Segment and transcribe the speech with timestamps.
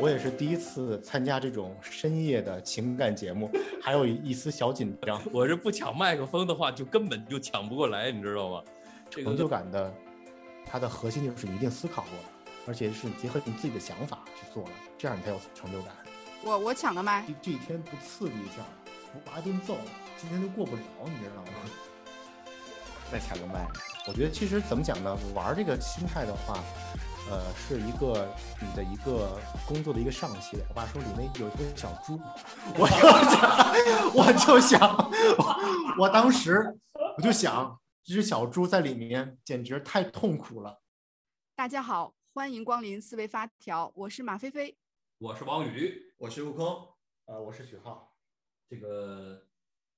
[0.00, 3.50] 我也是第一次参加这种深夜的情感节目，
[3.82, 5.20] 还有一丝小紧张。
[5.32, 8.62] 我这不抢麦克风的话，就根本就抢不过来，你知道吗？
[9.10, 9.92] 这成就感的，
[10.64, 12.24] 它的核心就是你一定思考过了，
[12.66, 15.92] 而且是结合你自己的想法去做的，这样你才有成就感。
[16.44, 18.62] 我我抢个麦，这这一天不刺激一下，
[19.12, 19.78] 不挨顿揍，
[20.16, 21.50] 今天就过不了，你知道吗？
[23.10, 23.66] 再抢个麦，
[24.06, 25.18] 我觉得其实怎么讲呢？
[25.34, 26.62] 玩这个心态的话。
[27.30, 28.26] 呃，是一个
[28.60, 30.58] 你的一个工作的一个上限。
[30.68, 32.18] 我爸说里面有一个小猪，
[32.78, 36.74] 我 就想我就想，我当时
[37.18, 40.80] 我就想，这只小猪在里面简直太痛苦了。
[41.54, 44.78] 大家好，欢迎光临思维发条，我是马飞飞，
[45.18, 46.88] 我是王宇，我是悟空，
[47.26, 48.14] 呃，我是许浩。
[48.70, 49.46] 这个，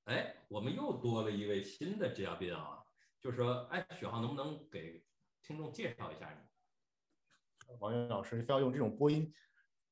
[0.07, 2.83] 哎，我们又多了一位新的嘉宾啊，
[3.21, 5.05] 就是说，哎，许浩能不能给
[5.43, 6.50] 听众介绍一下你？
[7.79, 9.33] 王源老师非要用这种播音，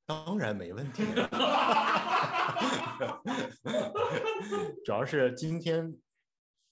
[0.07, 1.05] 当然没问题。
[4.85, 5.95] 主要是今天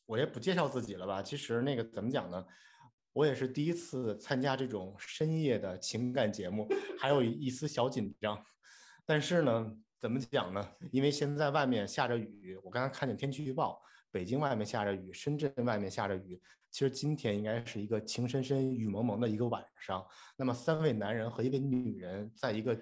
[0.06, 1.22] 我也不介绍自己了吧？
[1.22, 2.44] 其实那个怎么讲呢？
[3.12, 8.44] 我也是第一次参加这种深夜的情感节目，还有一丝小紧张。
[9.06, 10.68] 但是呢，怎么讲呢？
[10.90, 16.38] 因为现在外面下着雨，我刚刚看见天气预报，北京外面下着雨，深圳外面下着雨。
[16.76, 20.06] 其实今天应该是一个情深深、雨蒙蒙的一个晚上。
[20.36, 22.78] 那么三位男人和一位女人，在一个，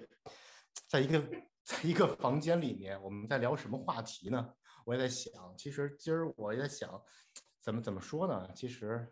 [0.85, 1.23] 在一个，
[1.63, 4.53] 在一个房间里面，我们在聊什么话题呢？
[4.83, 7.01] 我也在想，其实今儿我也在想，
[7.61, 8.51] 怎么怎么说呢？
[8.53, 9.07] 其实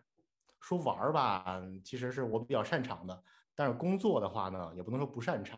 [0.59, 3.23] 说玩儿吧，其实是我比较擅长的。
[3.55, 5.57] 但是工作的话呢，也不能说不擅长。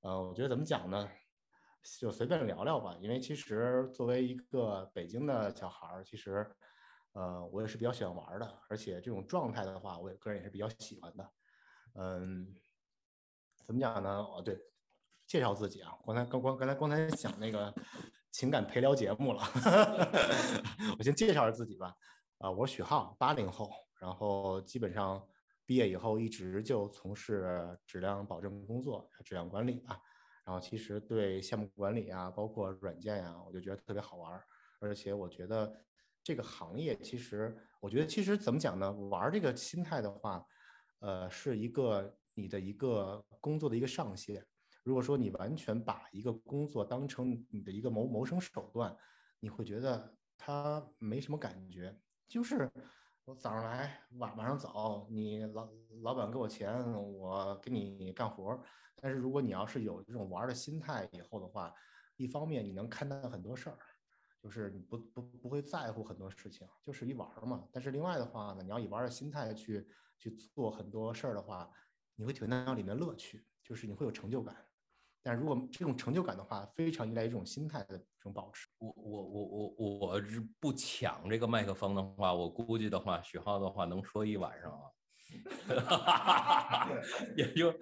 [0.00, 1.08] 呃，我觉得怎么讲呢？
[1.98, 2.94] 就随便聊聊吧。
[3.00, 6.46] 因为其实作为一个北京的小孩儿，其实。
[7.14, 11.32] 呃，我也是比较喜欢玩的，而且这种状态的话，我也个人也是比较喜欢的。
[11.94, 12.52] 嗯，
[13.64, 14.10] 怎么讲呢？
[14.10, 14.58] 哦，对，
[15.24, 15.96] 介绍自己啊。
[16.04, 17.72] 刚才刚刚刚才刚才讲那个
[18.32, 19.42] 情感陪聊节目了，
[20.98, 21.94] 我先介绍下自己吧。
[22.38, 25.24] 啊，我是许浩，八零后，然后基本上
[25.64, 30.00] 毕业以后一直就从事质量保证工作，质量管理吧。
[30.44, 34.42] 然后其实对项目管理啊，包括软件呀，我就觉得特别好玩，
[34.80, 35.72] 而且我觉得。
[36.24, 38.90] 这个行业其实，我觉得其实怎么讲呢？
[39.10, 40.42] 玩这个心态的话，
[41.00, 44.44] 呃，是一个你的一个工作的一个上限。
[44.82, 48.96] 如果说你完全把一个工作当成你的一个谋谋生手段，
[49.38, 51.94] 你会觉得它没什么感觉。
[52.26, 52.70] 就是
[53.26, 55.68] 我早上来，晚晚上走，你老
[56.02, 58.58] 老板给我钱，我给你干活。
[58.96, 61.70] 但是如果你要是有这种玩的心态以后的话，
[62.16, 63.78] 一方面你能看到很多事儿。
[64.44, 67.66] 就是你不不不会在乎很多事情，就是一玩嘛。
[67.72, 69.88] 但是另外的话呢，你要以玩的心态去
[70.18, 71.70] 去做很多事儿的话，
[72.14, 74.54] 你会体会到里面乐趣，就是你会有成就感。
[75.22, 78.68] 但如果这种成就感的话，非常依赖一种心态的这种保持。
[78.76, 84.92] 我我我我我是不抢这个麦克风的话，我估计的话，许浩的话能说一晚上啊。
[87.34, 87.72] 也就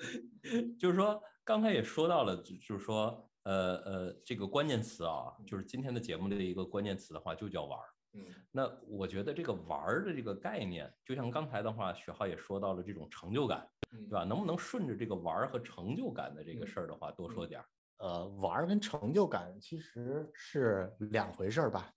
[0.78, 3.28] 就是说，刚才也说到了，就是说。
[3.44, 7.86] 呃呃，这个关键词啊，就是今天的节目的一个关键词的话，就叫玩儿。
[8.14, 14.22] 嗯，那我觉得这个玩儿的这个概念，就像刚才的话，许浩也说到了这种成就感，对吧？
[14.22, 17.66] 能不能顺着这个玩儿和成就感的这个事儿的话，多说点儿？
[17.98, 21.90] 呃，玩儿跟成就感其实是两回事儿吧？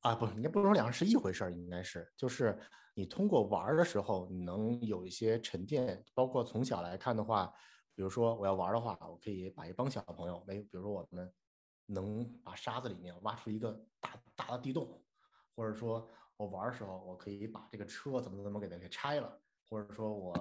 [0.00, 2.58] 啊，不，应该不能说两是一回事儿，应该是就是
[2.94, 7.50] 你通过玩儿的时候，你能有一些沉淀，包括从小来看的话。
[7.94, 11.32] 比如说我要玩的话，我可以把一帮小朋友，没，比如说我们
[11.86, 15.02] 能把沙子里面挖出一个大大的地洞，
[15.54, 20.34] 或者说我玩的时候，我可以把这个车怎么怎么给它给拆了，或者说我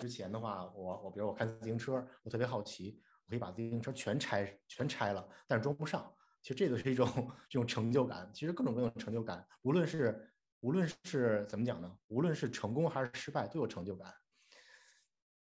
[0.00, 6.12] 之前的话，我我比如我看自行车，我特别好奇，我可以把自行车全拆全拆了，但是装不上，
[6.42, 7.06] 其实这个是一种
[7.48, 10.28] 这种成就感，其实各种各样的成就感，无论是
[10.60, 14.12] 无论是怎么讲呢，无论是成功还是失败，都有成就感。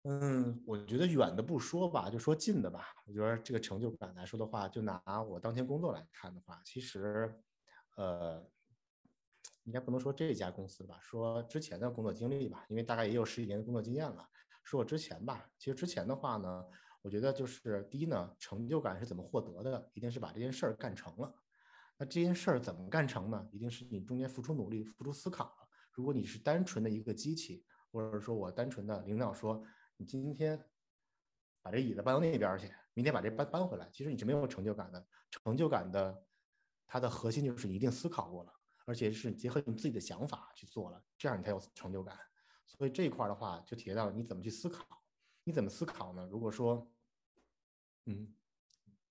[0.10, 2.94] 嗯，我觉得远的不说吧，就说近的吧。
[3.06, 7.30] 我觉得这个成就感来说的话，就拿我当前工作来看的话，其实，
[7.98, 8.42] 呃，
[9.66, 14.26] 应该不能说这家公司吧，说之前的工作经历吧，因为大概也有十几年的工作经验了。
[14.64, 16.66] 说我之前吧，其实之前的话呢，
[17.02, 21.36] 我觉得就是第一呢，成就感是怎么获得的，一定是把这件事儿干成了。
[21.98, 23.46] 那这件事儿怎么干成呢？
[23.52, 25.68] 一定是你中间付出努力、付出思考了。
[25.92, 29.62] 如果你是单纯的一个机器，或者说我单纯的领导说。
[29.98, 30.64] 你今天
[31.62, 35.08] 把这椅子搬到那边去，明天把这搬搬回来，其实你是没有成就感的。
[35.30, 36.24] 成就感的，
[36.86, 38.54] 它的核心就是一定思考过了，
[38.86, 42.18] 而且是结合你自己的想法去做了，这样你才有成就感。
[42.66, 44.86] 所以这一块的话，就体现到你怎么去思考。
[45.44, 46.28] 你怎么思考呢？
[46.30, 46.90] 如果说
[48.06, 48.34] 嗯，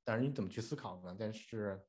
[0.04, 1.16] 但是你怎么去思考呢？
[1.18, 1.82] 但是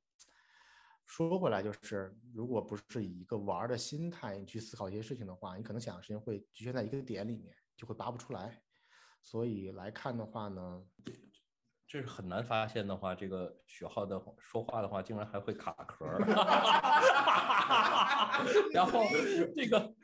[1.06, 8.62] 说回来，就是如果不是以一个玩的心态你去思考一些事情的话，你可能想的事情会局限在一个点里面，就会拔不出来。
[9.22, 10.82] 所以来看的话呢，
[11.88, 16.20] 这是很难发现的话，这个许浩的说话的话，竟然还会卡壳儿。
[18.74, 19.04] 然后
[19.56, 19.96] 这个。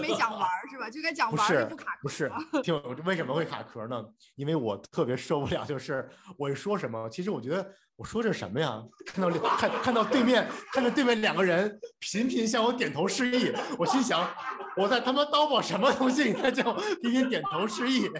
[0.00, 0.88] 没讲完是吧？
[0.90, 2.02] 就该讲完就不卡壳。
[2.02, 2.30] 不是，
[2.62, 4.04] 听我为什么会卡壳呢？
[4.36, 8.82] 因为我特别受不了，就是我一说什么，其实我觉得我说这什么呀？
[9.06, 14.28] 看到看看到对面，看着对面两个人频频向我点头示意，我心想
[14.76, 16.32] 我在他妈叨叨什么东西？
[16.32, 18.10] 你叫频频点头示意，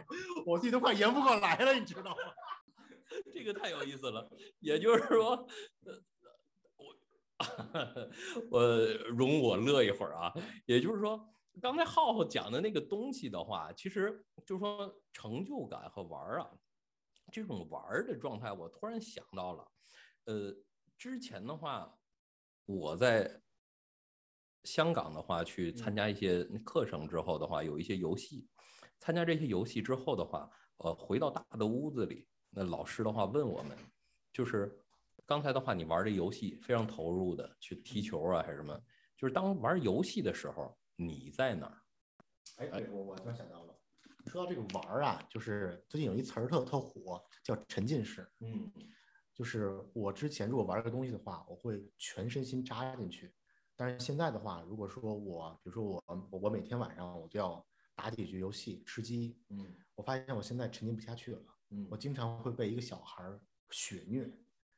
[0.46, 2.16] 我自己都快圆不过来了，你知道吗？
[3.32, 4.28] 这个太有意思了。
[4.60, 5.46] 也就是说，
[6.76, 6.96] 我
[8.50, 10.32] 我容我乐一会儿啊。
[10.66, 11.28] 也就是说。
[11.62, 16.50] 刚才浩浩讲的那个东西的话，其实就是说成就感和玩儿啊，
[17.32, 19.72] 这种玩儿的状态，我突然想到了，
[20.24, 20.54] 呃，
[20.98, 21.96] 之前的话，
[22.66, 23.40] 我在
[24.64, 28.48] 香港的话去参加一些课程之后的话，有一些游戏，
[28.98, 33.78] 参加这些游戏之后的话，呃，回到大的屋子里，那老师的话问我们，
[34.32, 34.76] 就是
[35.24, 38.76] 刚才的话，你玩这游戏非常投入的去踢球啊，还是什么？
[39.16, 40.76] 就是当玩游戏的时候。
[40.96, 41.82] 你在哪儿？
[42.56, 43.74] 哎，对我我突然想到了，
[44.26, 48.30] 说到这个玩儿啊，就是最近有一词儿特特火，叫沉浸式。
[48.40, 48.70] 嗯，
[49.34, 53.34] 就是我之前如果玩一个东西的话，我会全身心扎进去。
[53.74, 61.42] 但是现在的话，如果说我，比如说我我我每天晚上我都要打几局游戏吃鸡，嗯，我发现我现在沉浸不下去了。
[61.70, 64.30] 嗯，我经常会被一个小孩儿血虐，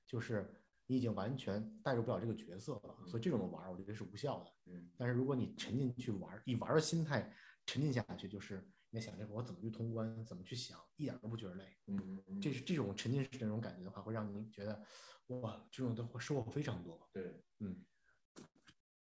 [0.06, 0.62] 就是。
[0.86, 4.52] 你已经完全代入不了这个角色了，所以这种玩儿我觉得是无效的。
[4.66, 7.32] 嗯，但是如果你沉浸去玩，以玩的心态
[7.64, 11.76] 沉浸下去，就是你想这个我怎么去通关，怎么去想，一点都不觉得累。
[11.88, 14.80] 嗯嗯，这是这种沉浸式这种感觉的话，会让你觉得
[15.26, 17.08] 哇，这种都会收获非常多。
[17.12, 17.84] 对，嗯，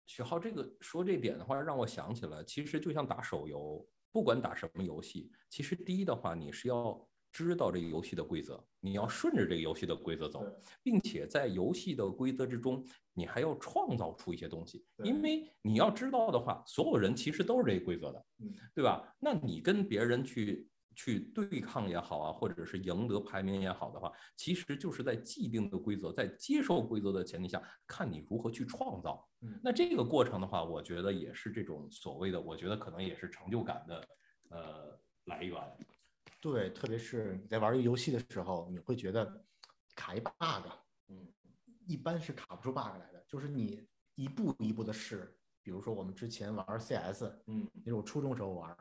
[0.07, 7.07] 许浩这个说这点的话，让我想起了，其实就像打手游，不管打什么游戏，其实第一的话，你是要。
[7.33, 10.45] 知道这个游戏的规则，你要顺着这个游戏的规则走，
[10.83, 12.85] 并且在游戏的规则之中，
[13.15, 14.85] 你还要创造出一些东西。
[15.05, 18.27] 因为你要知道的话，所有人其实都是这个规则的，
[18.75, 19.15] 对吧？
[19.19, 29.27] 那你跟别人去去对抗也好啊，或者是赢得排名也好的话，其实就是在既定的规则，在接受规则的前提下，看你如何去创造。
[29.63, 34.09] 那这个过程的话，我觉得也是这种所谓的，我觉得可能也是成就感的
[34.51, 35.57] 呃来源。
[36.41, 39.45] 对，特别是你在玩一个游戏的时候，你会觉得
[39.95, 40.33] 卡一 bug，
[41.09, 41.31] 嗯，
[41.87, 45.37] 一般是卡不出 bug 来的，就是你一步一步的试。
[45.63, 48.75] 比如说我们之前玩 CS，嗯，那是我初中时候玩，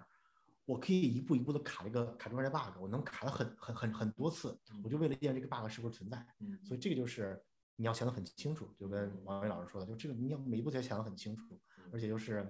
[0.64, 6.26] 我可以一步一步的卡这个卡中间的 bug，我能卡了很很很很多次，我就为了验这个 bug 是不是存在。
[6.40, 7.44] 嗯，所以这个就是
[7.76, 11.60] 你要想得很清楚，就跟王伟老师说的，就这个你要每一步都要想得很清楚，
[11.92, 12.50] 而且就是。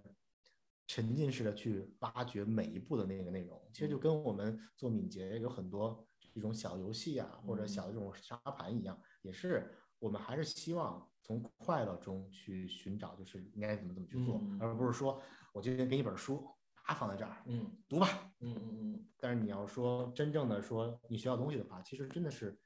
[0.89, 6.03] 沉浸式的去挖掘每一步的那个内容，其实就跟我们做敏捷有很多
[6.33, 15.21] 这种小游戏啊，或者小的这种沙盘一样，也是我们还是希望从快乐中去寻找，就是应该怎么怎么去做，而不是说
[15.53, 16.43] 我今天给你本书
[16.85, 19.07] 啊放在这儿，嗯，读吧，嗯嗯嗯。
[19.19, 22.59] 但是你要说真正的说你学到东西的话，其实真的是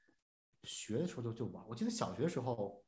[0.62, 1.62] 学的时候就就玩。
[1.68, 2.82] 我记得小学的时候，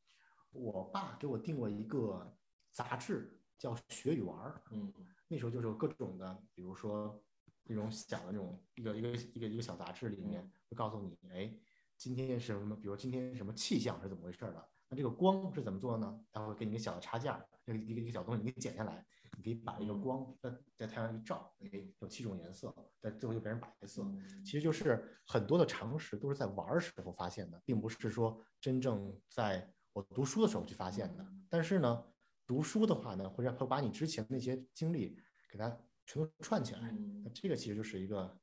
[0.51, 2.35] 我爸给我订过一个
[2.73, 4.91] 杂志，叫《学与玩》，嗯。
[5.29, 7.21] 那时候就是有各种的，比如说
[7.65, 11.53] 那种小的那种一个一个一个一个小杂志里面会告诉你，哎，
[11.97, 12.77] 今天是什么？
[12.77, 14.69] 比如今天什么气象是怎么回事的？
[14.89, 16.21] 那这个光是怎么做的呢？
[16.31, 19.05] 它会给你个小的插件，一个一个一个小东西，你给剪下来，
[19.37, 21.69] 你可以把这个光在在太阳一照，哎，
[21.99, 24.07] 有七种颜色，在最后就变成白色。
[24.45, 31.27] 其实就是很多的常识都是在玩儿时候发现的，并不是说真正在我读书的时候去发现的。
[31.51, 32.05] 但是呢。
[32.47, 35.19] 读书的话呢，会让会把你之前那些经历
[35.51, 35.69] 给它
[36.07, 38.39] 全都串起来，那这个其实就是一个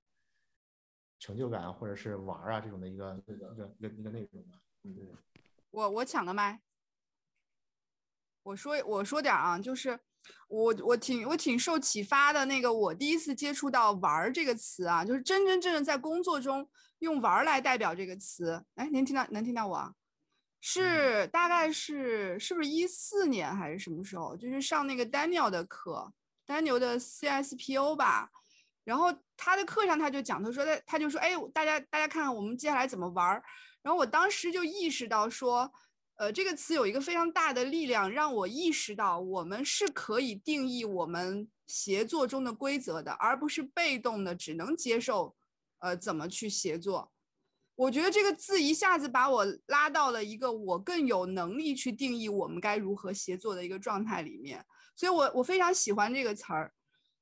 [1.19, 3.33] 成就感或者是玩啊这种的一个一个
[3.79, 4.59] 一个一个内容吧。
[4.83, 5.05] 嗯，对。
[5.71, 6.61] 我我抢个麦，
[8.43, 9.97] 我说我说点啊，就是
[10.49, 12.43] 我我挺我挺受启发的。
[12.45, 16.69] 那个我第一次接触到“玩”这个词啊，就是真真正正在工作中
[16.99, 18.63] 用“玩”来代表这个词。
[18.75, 19.95] 哎，您听到能听到我？
[20.65, 24.33] 是大概是是不是一四年还是什么时候？
[24.37, 26.13] 就是上那个 Daniel 的课
[26.47, 28.29] ，Daniel 的 CSPO 吧。
[28.85, 33.43] 然后他的课上他就讲，他说他他就说，哎，大家大家看看我们接下来怎么玩儿。
[33.81, 35.69] 然后我当时就意识到说，
[36.15, 45.35] 呃，这个词有一个非常大的力量，让我意识到我们是可以定义我们协作中的规则的，而不是被动的只能接受，
[45.79, 47.11] 呃，怎么去协作。
[47.75, 54.63] 我觉得这个字一下子把我拉到了一个我更有能力去定义我们该如何协作的一个状态里面，
[54.95, 56.73] 所以我我非常喜欢这个词儿。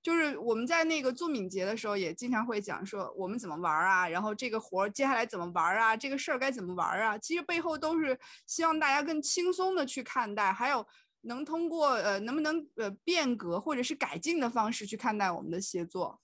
[0.04, 7.16] 就是我们在那个做敏捷的时候，也经常会讲说我们怎么玩啊，然后这个活儿接下来怎么玩啊，这个事儿该怎么玩啊。
[7.20, 10.84] 其实背后都是希望大家更轻松的去看待，还有
[11.22, 16.20] 能通过呃能不能呃变革或者是改进的方式去看待我们的协作。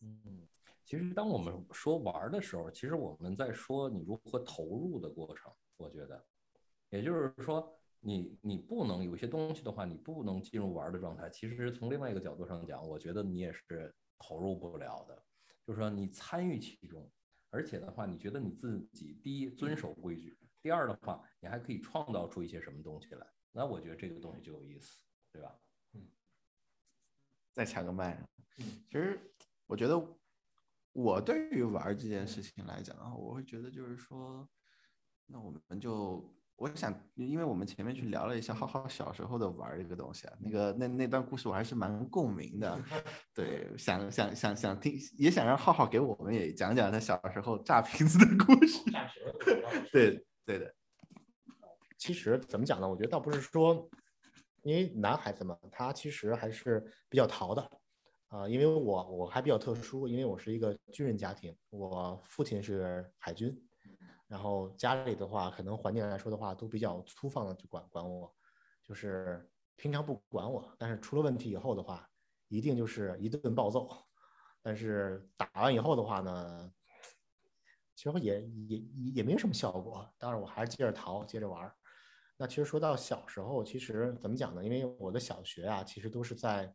[0.00, 0.45] 嗯，
[0.86, 5.52] 其实当我们说玩的时候，其实我们在说你如何投入的过程。
[5.76, 6.24] 我觉得，
[6.88, 7.70] 也就是说。
[7.98, 11.28] 你你不能有些东西的话，你不能进入玩的状态。
[11.28, 15.24] 其实从另外一个角度上讲，我觉得你也是投入不了的。
[15.66, 17.10] 就是说你参与其中，
[17.50, 23.26] 而且的话，你觉得你自己第一遵守规矩，第二的话，你还可以创造出一些什么东西来。
[23.50, 25.00] 那我觉得这个东西就有意思，
[25.32, 25.58] 对吧？
[25.94, 26.06] 嗯。
[27.54, 28.22] 再抢个麦。
[28.58, 28.84] 嗯。
[28.88, 29.18] 其实
[29.66, 30.00] 我觉得
[30.96, 34.48] 我对于玩这件事情来讲啊，我会觉得就是说，
[35.26, 36.32] 那我们就。
[36.58, 42.82] 我想，因为我们前面去聊了一下浩浩小时候的玩这个东西啊，那个那那段故事我还是蛮共鸣的。
[43.34, 48.82] 对，想想想想听，也想让浩浩给我们也讲讲他小时候炸瓶子的故事。
[49.92, 50.74] 对对的。
[51.98, 52.88] 其实怎么讲呢？
[52.88, 53.86] 我觉得倒不是说，
[54.62, 57.70] 因为男孩子嘛，他其实还是比较淘的
[58.36, 58.48] 啊。
[58.48, 63.56] 因为我我还比较特殊，因为我是一个军人家庭，我父亲是海军。
[64.28, 68.34] 然后家里的话，可能环境来说的话，都比较粗放的去管管我，
[68.82, 72.08] 就是平常不管我，但是出了问题以后的话，
[72.48, 73.88] 一定就是一顿暴揍。
[74.62, 76.72] 但是打完以后的话呢，
[77.94, 78.78] 其实也也
[79.14, 80.12] 也没什么效果。
[80.18, 81.72] 当然我还是接着逃，接着玩。
[82.36, 84.64] 那其实说到小时候，其实怎么讲呢？
[84.64, 86.74] 因为我的小学啊，其实都是在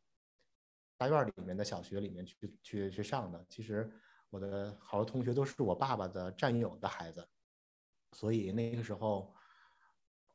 [1.01, 3.43] 大院里面的小学里面去去去上的。
[3.49, 3.91] 其实
[4.29, 7.27] 我的好多同学都是我爸爸的战友的孩子。
[8.11, 9.33] 所以那个时候，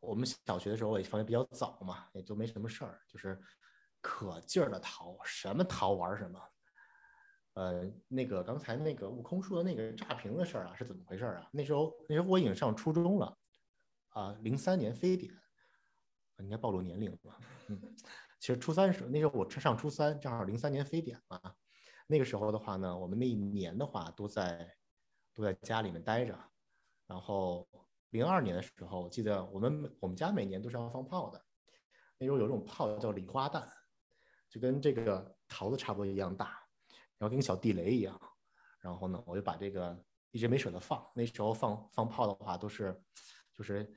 [0.01, 3.41] 我们小学的时候我也放学比较早嘛，也就没什么事儿，就是
[4.01, 6.41] 可劲儿的逃，什么逃玩什么。
[7.53, 11.49] 呃，那个刚才那个悟空说的那个炸屏的事儿啊，是怎么回事啊？
[11.53, 13.39] 那时候那时候我已经上初中了，
[14.09, 15.33] 啊，零三年非典，
[16.39, 17.39] 应该暴露年龄了。
[17.69, 17.81] 嗯，
[18.39, 21.41] 其实初三时那时候我上初三，正好零三年非典嘛。
[22.07, 24.73] 那个时候的话呢，我们那一年的话都在
[25.35, 26.39] 都在家里面待着。
[27.07, 27.69] 然后
[28.11, 31.45] 零二年的时候，我记得我们我们家每年都是要放炮的。
[32.19, 33.69] 那时候有种炮叫礼花弹，
[34.49, 36.63] 就跟这个桃子差不多一样大，
[37.19, 38.21] 然后跟小地雷一样。
[38.81, 40.01] 然后呢，我就把这个
[40.31, 41.05] 一直没舍得放。
[41.15, 43.03] 那时候放放炮的话，都是
[43.53, 43.93] 就是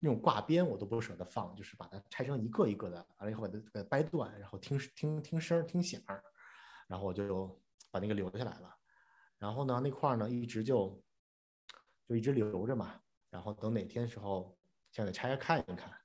[0.00, 6.02] 那种挂边，我都不舍得放，就是把它拆成一个一个的，完了以后把它给掰断，然后听听听声听响，
[6.88, 8.76] 然后我就把那个留下来了。
[9.38, 11.00] 然后呢，那块呢一直就。
[12.08, 14.58] 就一直留着嘛，然后等哪天时候，
[14.90, 15.96] 想给拆开看一看。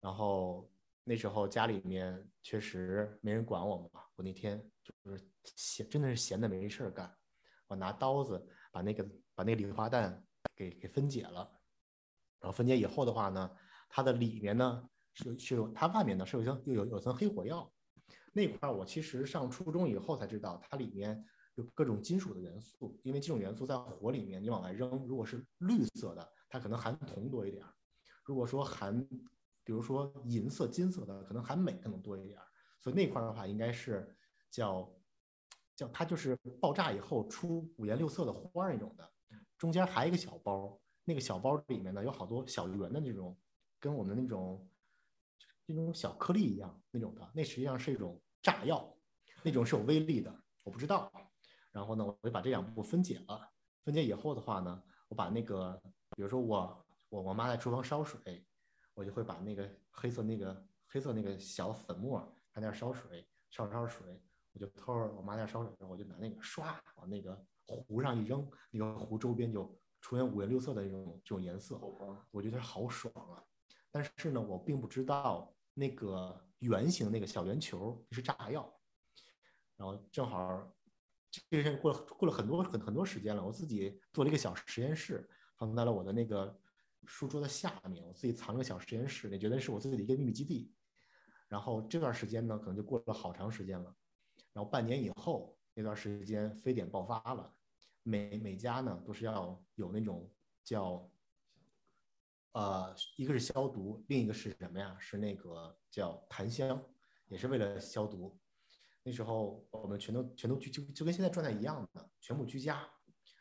[0.00, 0.72] 然后
[1.04, 7.14] 那时候家里面确实没人管我们嘛，我那天就是闲，真的是闲的没事儿干，
[7.66, 11.61] 我拿刀子把那个把那个礼花弹给给分解了。
[12.42, 13.50] 然后分解以后的话呢，
[13.88, 17.72] 它的里面呢是是有，它外面呢是有层又有有层黑火药。
[18.34, 21.24] 那块儿我其实上初中以后才知道，它里面。
[21.56, 27.62] 有各种金属的元素，因为这种元素在火里面，你往外扔，如果是绿色的，它可能含铜多一点；
[28.24, 29.06] 如果说含，
[29.62, 32.40] 比如说银色、金色的，可能含镁可能多一点。
[32.80, 34.16] 所以那块的话，应该是
[34.50, 34.90] 叫
[35.76, 39.12] 叫它就是爆炸以后出五颜六色的花那种的。
[39.58, 43.36] 中间还一个小包，那个小包里面呢有好多小圆的那种，
[43.80, 44.68] 跟我们那种
[45.66, 48.94] 那种小颗粒一样那种的，那实际上是一种炸药，
[49.42, 51.12] 那种是有威力的，我不知道。
[51.72, 53.50] 然后呢，我就把这两步分解了。
[53.84, 55.80] 分解以后的话呢，我把那个，
[56.16, 58.46] 比如说我我我妈在厨房烧水，
[58.94, 62.20] 我就会把那个黑色那个黑色那个小粉末，
[62.52, 66.62] 她那烧水烧烧水，我就偷着我妈那烧水的时候，我就拿那个唰
[66.96, 71.80] 往那个壶上一扔，那个壶周边就出现五颜六色的这种这种颜色，
[72.30, 73.42] 我觉得好爽啊！
[73.90, 78.70] 但是呢，我并不知道那个圆形那个小圆球是炸药，
[79.76, 80.70] 然后正好。
[81.48, 86.54] 这过了过了很多很很多时间了，我自己做了一个小实验室，放在了我的那个
[87.06, 90.74] 书桌的下面，我自己藏了个小实验室，也觉得是我自己的一个秘密基地。
[91.48, 93.96] 然后这段时间呢，可能就过了好长时间了。
[94.52, 97.50] 然后半年以后，那段时间非典爆发了，
[98.02, 100.30] 每每家呢都是要有那种
[100.64, 101.08] 叫，
[102.52, 104.96] 呃，一个是消毒，另一个是什么呀？
[104.98, 106.82] 是那个叫檀香，
[107.26, 108.38] 也是为了消毒。
[109.04, 112.88] 那时候我们全都全都居就就跟现在状态一样的，全部居家，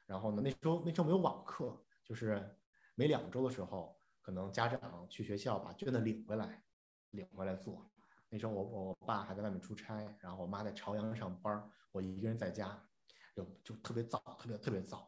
[0.06, 2.58] 然后呢，那时候那时候没有网课，就是
[2.96, 6.64] 每两周的时候，可能家长去学校把卷子领回来，
[7.12, 7.88] 领回来做。
[8.30, 12.82] 那时候我我爸还在外面出差，然后我妈在朝阳上班，我一个人在家，
[13.36, 15.08] 就就特别燥，特别特别燥。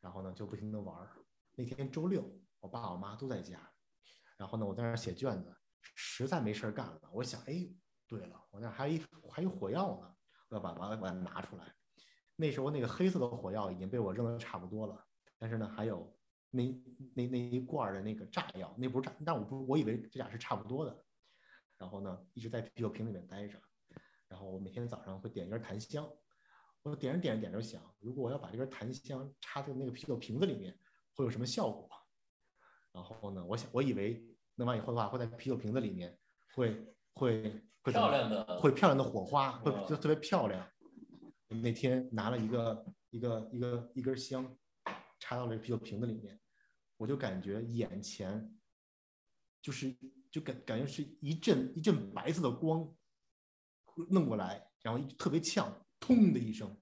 [0.00, 1.10] 然后呢，就不停的玩儿。
[1.54, 2.24] 那天周六，
[2.60, 3.58] 我爸我妈都在家，
[4.36, 5.54] 然后呢，我在那儿写卷子，
[5.94, 7.00] 实在没事儿干了。
[7.12, 7.68] 我想，哎，
[8.06, 10.14] 对了，我那还有一还有火药呢，
[10.48, 11.74] 我要把把把它拿出来。
[12.36, 15.04] 那时候那个黑色的火药已经被我扔的差不多了，
[15.36, 16.16] 但是呢，还有
[16.50, 16.64] 那
[17.14, 21.04] 那那一罐的那个炸药，那不是炸，但我不我以为这俩是差不多的。
[21.76, 23.60] 然后呢，一直在啤酒瓶里面待着。
[24.28, 26.08] 然后我每天早上会点一根檀香，
[26.82, 30.78] 我点着点着点着想，如果我要把这根檀香插在那个啤酒瓶子里面，
[31.14, 31.88] 会有什么效果？
[32.92, 36.18] 然后呢，我想我以为弄完以后的话，会在啤酒瓶子里面
[36.54, 40.66] 会会会漂亮的会漂亮的火花，会嗯就特别漂亮。
[41.48, 44.56] 那天拿了一个一个一个一根香，
[45.18, 46.38] 插到了啤酒瓶子里面，
[46.96, 48.54] 我就感觉眼前
[49.60, 49.96] 就是
[50.30, 52.94] 就感感觉是一阵一阵白色的光
[54.10, 55.72] 弄过来，然后特别呛，
[56.08, 56.74] 通的一声，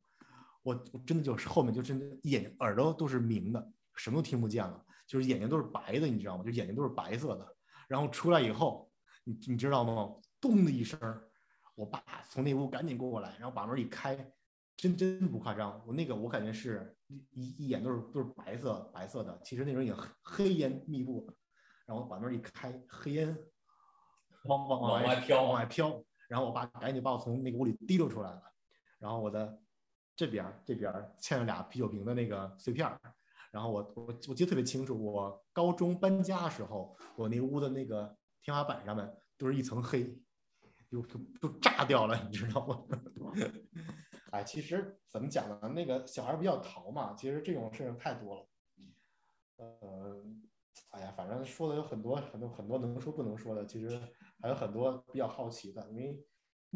[0.63, 6.45] 我我真的就是后面就真的眼耳朵都是明的，什么都听不见了，就是眼睛都是白的，你知道吗？
[6.45, 7.57] 就眼睛都是白色的。
[7.89, 8.89] 然后出来以后，
[9.25, 10.15] 你你知道吗？
[10.41, 10.99] 咚的一声，
[11.75, 14.17] 我爸从那屋赶紧过来，然后把门一开，
[14.77, 16.97] 真真不夸张，我那个我感觉是
[17.33, 21.35] 一一眼都是都是白色白色的，其实那时候已经黑黑烟密布了。
[21.85, 23.37] 然后把门一开，黑烟
[24.45, 26.03] 往往往外飘往外飘。
[26.29, 28.43] 然后我爸赶紧把我从那个屋里提溜出来了。
[29.07, 29.57] 然后我的
[30.17, 33.01] 这边这边嵌了俩啤酒瓶的那个碎片儿。
[33.53, 39.09] 然后我我我记得特别清楚，我高中搬家时候，我那屋的那个天花板上面
[39.39, 40.13] 都是一层黑，
[40.91, 42.85] 就就就炸掉了，你知道吗？
[44.33, 45.69] 哎，其实怎么讲呢？
[45.69, 48.49] 那个小孩比较淘嘛，其实这种事情太多了。
[49.59, 50.25] 呃，
[50.91, 53.99] 哎呀，反正说的有很多很多很多能说不能说的，其实
[54.43, 56.21] 还有很多比较好奇的，因为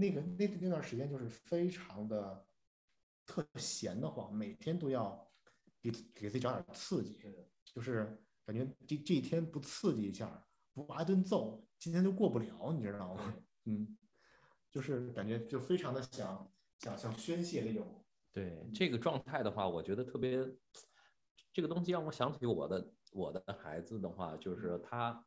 [0.00, 2.46] 那个那那段时间就是非常的
[3.26, 5.30] 特闲得慌，每天都要
[5.80, 7.20] 给给自己找点刺激，
[7.64, 13.34] 就是感觉这这一天不刺激一下，不挨顿揍，今天就过不了，你知道吗？
[13.66, 13.96] 嗯，
[14.70, 20.48] 就是感觉就非常的想想想宣泄那种，对这个状态的话，我觉得特别，
[21.52, 25.24] 这个东西让我想起我的我的孩子的话，就是他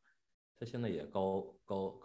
[0.55, 1.99] 他现在也高高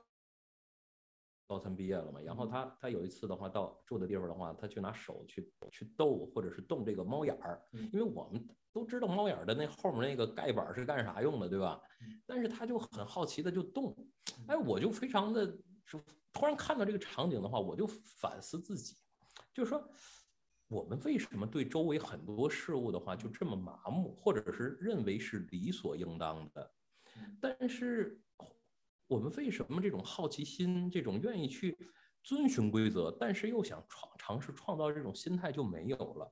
[1.48, 11.80] 高三毕业了嘛，然后他他有一次的话到住的地方的话，他去拿手去去逗或者是动这个猫眼儿，嗯因为我们都知道猫眼儿的那后面那个盖板儿是干啥用的，对吧？
[12.26, 13.96] 但是他就很好奇的就动，
[14.46, 15.46] 哎，我就非常的
[15.86, 15.98] 就
[16.34, 18.94] 突然看到这个场景的话，我就反思自己，
[19.54, 19.82] 就是说，
[20.68, 26.70] 我们为什么对周围很多事物的话就这么麻木，或者是认为是理所应当的？
[27.40, 28.20] 但是
[29.08, 31.76] 我们为什么这种好奇心，这种愿意去
[32.22, 36.30] 遵循规则，但是又想创尝试创造这种心态就没有了？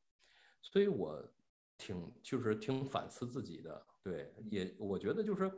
[0.63, 1.23] 所以我
[1.79, 5.51] 挺就是挺反思自己的，对，也我觉得就是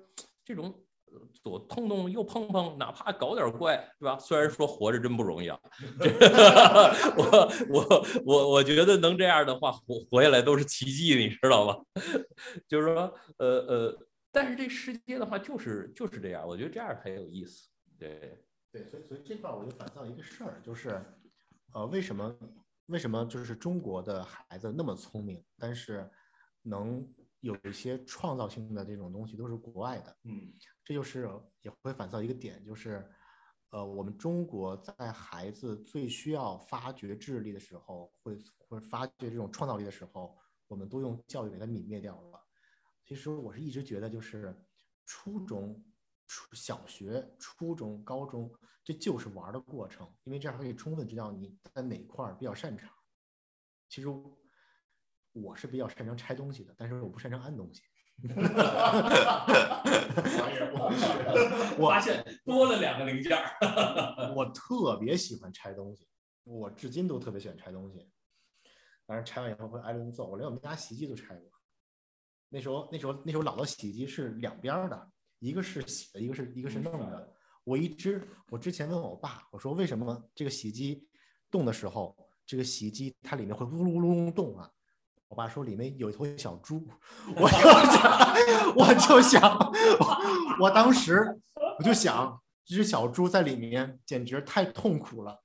[0.44, 0.72] 这种
[1.06, 4.18] 呃左碰碰右碰碰，哪怕搞点怪，对吧？
[4.18, 5.58] 虽然说活着真不容易啊，
[7.16, 11.76] 我我我我觉得能这样的话活活下来都是奇迹，你知道吗？
[12.68, 13.98] 就是说，呃呃，
[14.38, 18.44] 但是这世界的话就是就是这样，我觉得这样才有意思，对。
[18.70, 21.02] 对，所以所以这块我就反思到一个事儿，就是，
[21.72, 22.38] 呃，为什么
[22.86, 26.08] 为什么就是中国的孩子那么聪明，但是
[26.62, 27.04] 能
[27.40, 30.52] 有一些创造性的这种东西都是国外的，嗯
[30.84, 31.28] 这就是
[31.62, 33.10] 也会反思到一个点，就是，
[33.70, 42.47] 呃，我们中国在孩子最需要发掘智力的时候，会会发掘这种创造力的时候，我们都用教育给他泯灭掉了。
[43.08, 44.54] 其实我是一直觉得，就是
[45.06, 45.82] 初中、
[46.26, 48.52] 初小学、初中、高中，
[48.84, 52.92] 这就是玩的过程，因为这样可以充分知道你在哪块儿比较擅长。
[53.88, 54.08] 其实
[55.32, 57.80] 我是比较擅长拆东西的，但是我不擅长安东西。
[61.78, 64.34] 我发现多了两个零件儿。
[64.34, 66.06] 我特别喜欢拆东西，
[66.44, 68.06] 我至今都特别喜欢拆东西。
[69.06, 71.50] 当然拆完以后会挨顿揍，我连我们家洗衣机都拆过。
[72.48, 77.32] 那时候那时候那时候老的洗衣机是两边的，一个是洗的，一个是一个是弄的。
[77.64, 81.06] 我一直我之前问我爸，我说为什么这个洗衣机
[81.50, 84.70] 动的时候，这个洗衣机它里面会呜噜呜噜动啊？
[85.28, 86.88] 我爸说里面有一头小猪，
[87.36, 87.58] 我就
[87.92, 89.58] 想， 我就想，
[90.00, 91.38] 我我当时
[91.78, 95.38] 我就想，这只小猪在里面简直太痛苦了。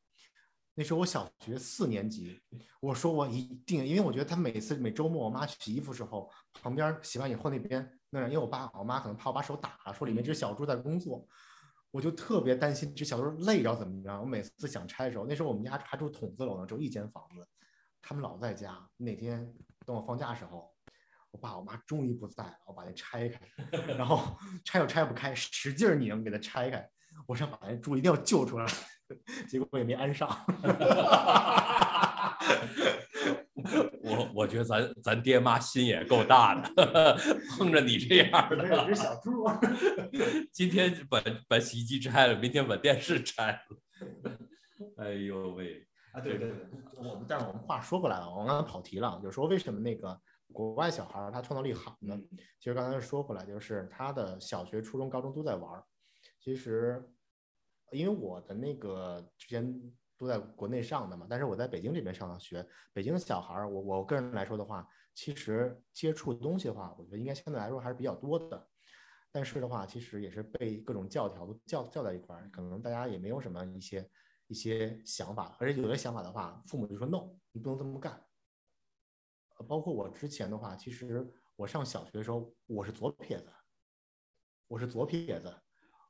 [0.76, 2.42] 那时候我小学四年级，
[2.80, 11.28] 我说我一定，因为我觉得他每次每周末我妈洗衣服时候，旁边洗完以后那边那因为我爸我妈可能怕我把手打了，说里面只小猪在工作，
[11.92, 14.20] 我就特别担心这小猪累着怎么样。
[14.20, 17.48] 我每次想拆的时候，那时候我们家还住筒子楼呢，只有一间房子，
[18.02, 18.90] 他们老在家。
[18.98, 19.54] 哪天
[19.86, 20.74] 等我放假时候，
[21.30, 23.40] 我爸我妈终于不在了，我把那拆开，
[23.96, 26.90] 然后 拆又拆不开，使劲拧给它拆开，
[27.28, 28.66] 我想把那猪一定要救出来。
[29.48, 30.30] 结果也没安上。
[34.04, 37.18] 我我觉得咱咱爹妈心也够大的，
[37.58, 39.48] 碰着你这样的，有只小猪。
[40.52, 43.60] 今天把把洗衣机拆了，明天把电视拆了。
[44.98, 45.88] 哎呦喂！
[46.12, 46.58] 啊，对对对，
[46.98, 50.20] 我们但是我们话说回来了，我刚才跑题了，就是说为什么那个
[50.52, 52.20] 国外小孩他创造力好呢？
[52.60, 55.82] 其实刚才说回来，就是他的小学、初中、高中都在玩
[56.40, 57.02] 其实。
[57.94, 59.82] 因为我的那个之前
[60.18, 68.70] 都在国内上的嘛，但是我在北京这边上的学，北京的小孩儿，我我个人来说的话，其实接触东西的话，我觉得应该相对来说还是比较多的。
[69.32, 74.10] 但是的话，其实也是被各种教条都教教在一块儿，可能大家也没有什么一些
[74.48, 78.24] 一些想法，而且有的想法的话，父母就说 no，你不能这么干。
[79.68, 83.52] 包括我之前的话，其实我上小学的时候，我是左撇子，
[84.68, 85.52] 我是左撇子。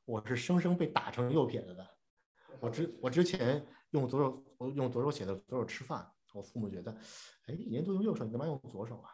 [0.04, 1.86] 我是生生被打成右撇子的。
[2.60, 6.92] 我之我之前用左手，我用左手写的左手吃饭，我父母觉得，
[7.46, 9.10] 哎，人家都用右手，你干嘛用左手啊？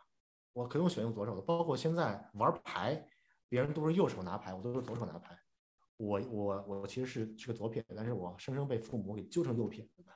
[0.52, 1.40] 我可以用选用左手的。
[1.42, 3.06] 包括现在玩牌，
[3.48, 5.38] 别人都是右手拿牌，我都是左手拿牌。
[5.96, 10.12] 我我我其实是是个左撇子，但是我生生被父母给揪成右撇子的。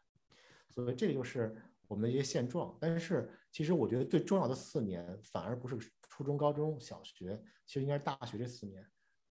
[0.71, 1.57] 所以这个就是
[1.87, 2.77] 我们的一些现状。
[2.81, 8.85] 但是其实我觉得最重要的四年，反而不是初中、高中小学，其实应该是大学这四年。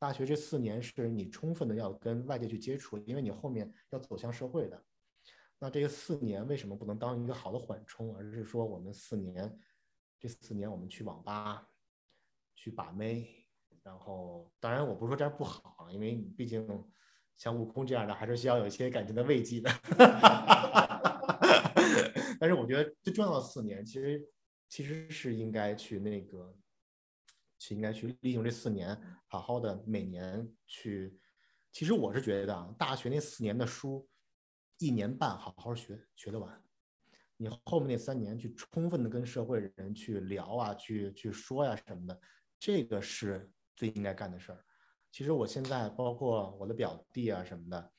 [0.00, 4.82] 大学这四年是你充分的要跟外界去接触，因为你后面要走向社会的。
[5.58, 9.54] 那这个四年为什么不能当一个好的缓冲，而是说我们四年，
[10.18, 11.68] 这四年我们去网吧，
[12.54, 13.46] 去把妹，
[13.82, 16.66] 然后当然我不是说这样不好，因为你毕竟
[17.36, 19.70] 像悟空这样的还是需要有一些感情的慰藉的。
[22.40, 24.26] 但是我觉得最重要的四年，其实
[24.66, 26.56] 其实是应该去那个。
[27.60, 31.20] 去应该去利用这四年，好好的每年去。
[31.70, 34.08] 其实我是觉得啊，大学那四年的书，
[34.78, 36.64] 一年半好好学学得完。
[37.36, 42.20] 你后面那三年去充分的跟社会人去聊啊，去去说呀什么的，
[42.58, 44.64] 这个是最应该干的事儿。
[45.12, 47.92] 其实我现在包括我的表弟啊什么的，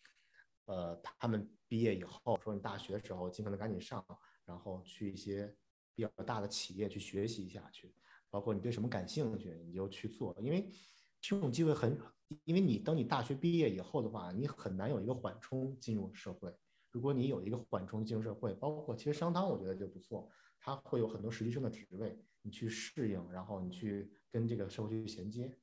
[0.65, 4.03] 呃，他们毕业以后说你大学的时候尽可能赶紧上，
[4.43, 5.55] 然后去一些
[5.95, 7.95] 比较大的企业去学习一下去。
[8.31, 10.71] 包括你对什么感兴趣，你就去做，因为
[11.19, 11.99] 这种机会很，
[12.45, 16.51] 因为你等你大学毕业以后的话，你很难有一个缓冲进入社会。
[16.89, 25.53] 如果你有一个缓冲进入社会，包括其实商汤我觉得就不错，它会有很多实习生的职位，你去适应，然后你去跟这个社会去衔接，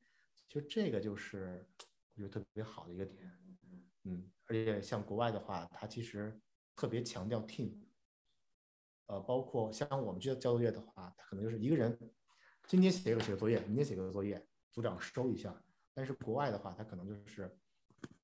[0.46, 1.66] 其实这个就是
[2.14, 3.33] 我觉得特别好的一个点。
[4.04, 6.38] 嗯，而且像国外的话，它其实
[6.76, 7.72] 特别强调 team，
[9.07, 11.98] 呃，包括像我们去交作业的话，它可能就是一个人。
[12.68, 15.59] 今天写个写个作业，明天写个作业，组长收一下。
[15.94, 17.50] 但是国外的话，他可能就是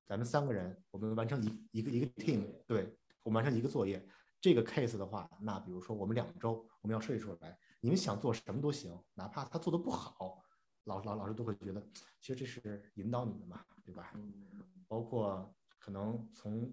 [0.05, 4.07] 咱们三个人，我们完成一一个一个 team，对我们完成一个作业。
[4.39, 10.39] 这个 case 的话，那比如说我们两周我们要设计出来，你们想做什么都行，哪怕他做的不好，
[10.83, 11.83] 老老老师都会觉得，
[12.21, 14.13] 其实这是引导你们嘛，对吧？
[14.87, 16.71] 包括可能从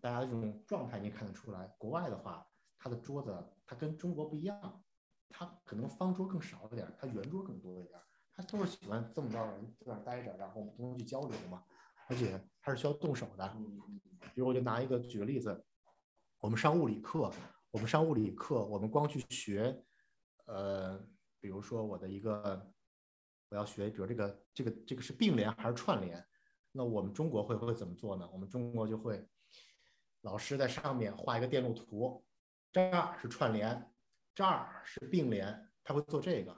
[0.00, 2.44] 大家这种状态，你看得出来，国外的话，
[2.76, 3.32] 他的桌子
[3.64, 4.82] 他跟中国不一样。
[5.28, 8.00] 他可能方桌更少一点，他圆桌更多一点。
[8.34, 11.64] 他都是喜欢这么着人在那待着，然后我们都能去交流嘛。
[12.08, 13.56] 而且他是需要动手的。
[14.34, 15.64] 比如我就拿一个举个例子，
[16.38, 17.32] 我们上物理课，
[17.72, 19.84] 我们上物理课，我们光去学，
[20.46, 20.98] 呃，
[21.40, 22.72] 比如说我的一个，
[23.48, 26.24] 我要学，比如这个这个这个是并联还是串联？
[26.70, 28.28] 那我们中国会会怎么做呢？
[28.32, 29.28] 我们中国就会，
[30.20, 32.24] 老师在上面画一个电路图，
[32.70, 33.92] 这儿是串联。
[34.38, 36.56] 这儿是并联，他会做这个。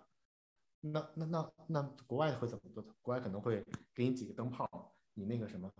[0.82, 2.84] 那那那那国外会怎么做？
[3.00, 3.64] 国外可能会
[3.94, 5.72] 给你几个灯泡，你那个什么，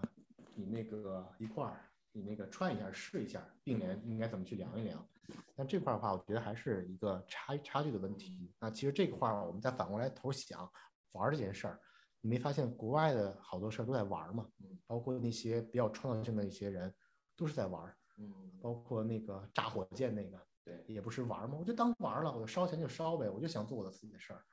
[0.55, 5.07] 你那个一块儿，你那个串一下试一下并联应该怎么去量一量。
[5.55, 8.51] 但这块的话，我觉得还是一个差差距的问题。
[8.59, 10.67] 那其实这个话，我们再反过来头想
[11.13, 11.79] 玩这件事儿，
[12.23, 14.49] 你没发现国外的好多事儿都在玩吗？
[14.87, 16.95] 包括那些比较创造性的一些人
[17.37, 17.95] 都是在玩。
[18.17, 20.41] 嗯，包括那个炸火箭那个。
[20.65, 24.45] 对，也不是玩嘛，我就当玩了，我就烧钱就烧呗，我就想做我的自己的事儿。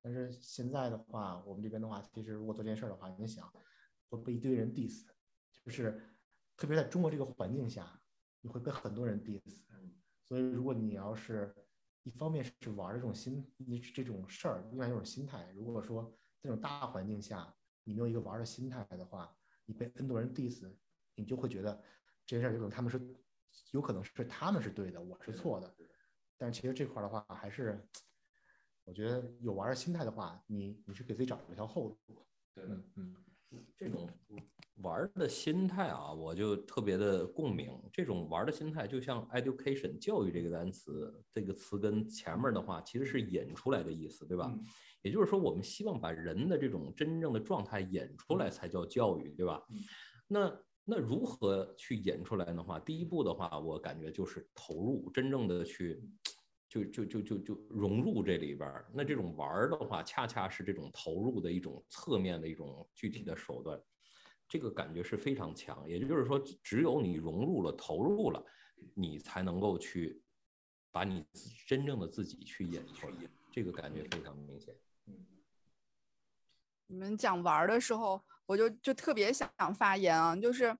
[0.00, 3.50] 但是现在的话，我们这边的话，其实如果做这件事儿的话，你想，
[4.08, 5.06] 会被一堆人 diss，
[5.64, 6.00] 就是
[6.56, 8.00] 特别在中国这个环境下，
[8.40, 9.64] 你会被很多人 diss。
[10.22, 11.54] 所以如果你要是
[12.02, 19.34] 一方面是玩这种心，你这种事儿，另外一种心态，如果说这种大环境下你没有一个玩的心态的话，
[19.64, 20.70] 你被 N 多人 diss，
[21.14, 21.74] 你就会觉得
[22.24, 22.98] 这件事儿有可能他们是
[23.72, 25.74] 有可能是他们是对的，我是错的。
[26.36, 27.84] 但是其实这块的话，还是
[28.84, 32.26] 我觉得有玩的心态的话，你你是给自己找一条后路。
[32.54, 33.16] 对嗯嗯。
[33.78, 34.06] 这种
[34.82, 37.72] 玩的心态啊，我就特别的共鸣。
[37.90, 44.52] 这种玩的心态，就像 education 教育这个单词，这个词根前面的话其实是引出来的意思，对吧？
[44.54, 44.66] 嗯
[45.00, 49.64] 也就是说，我们希望把人的这种真正的状态引出来，才叫教育，对吧？
[49.70, 49.78] 嗯
[50.26, 56.02] 那那如何去引出来的话，第一步的话，我感觉就是投入，真正的去。
[56.70, 63.80] 就就就就就融入这里边儿，那这种玩儿的话，恰恰是这种投入的一种侧面的一种具体的手段，
[64.46, 65.88] 这个感觉是非常强。
[65.88, 68.44] 也就是说，只有你融入了、投入了，
[68.92, 70.22] 你才能够去
[70.92, 71.24] 把你
[71.66, 73.14] 真正的自己去演出来，
[73.50, 74.74] 这个感觉非常明显。
[75.06, 75.14] 嗯
[76.88, 80.74] 你们讲玩儿的时候，我就就特别想发言啊，就是，